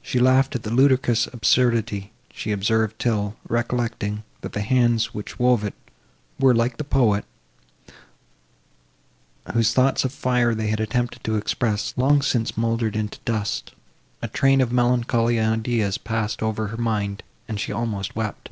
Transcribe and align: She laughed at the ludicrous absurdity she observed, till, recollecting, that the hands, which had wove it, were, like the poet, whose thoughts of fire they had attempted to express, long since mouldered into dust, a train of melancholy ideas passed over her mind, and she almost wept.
She 0.00 0.18
laughed 0.18 0.54
at 0.54 0.62
the 0.62 0.72
ludicrous 0.72 1.26
absurdity 1.30 2.12
she 2.32 2.50
observed, 2.50 2.98
till, 2.98 3.36
recollecting, 3.46 4.22
that 4.40 4.54
the 4.54 4.62
hands, 4.62 5.12
which 5.12 5.32
had 5.32 5.38
wove 5.38 5.64
it, 5.64 5.74
were, 6.40 6.54
like 6.54 6.78
the 6.78 6.82
poet, 6.82 7.26
whose 9.52 9.74
thoughts 9.74 10.02
of 10.02 10.14
fire 10.14 10.54
they 10.54 10.68
had 10.68 10.80
attempted 10.80 11.22
to 11.24 11.36
express, 11.36 11.92
long 11.98 12.22
since 12.22 12.56
mouldered 12.56 12.96
into 12.96 13.18
dust, 13.26 13.72
a 14.22 14.28
train 14.28 14.62
of 14.62 14.72
melancholy 14.72 15.38
ideas 15.38 15.98
passed 15.98 16.42
over 16.42 16.68
her 16.68 16.78
mind, 16.78 17.22
and 17.46 17.60
she 17.60 17.70
almost 17.70 18.16
wept. 18.16 18.48